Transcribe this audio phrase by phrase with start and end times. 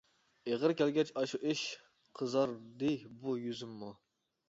[0.53, 1.63] ئېغىر كەلگەچ ئاشۇ ئىش،
[2.23, 3.97] قىزاردى بۇ يۈزۈممۇ.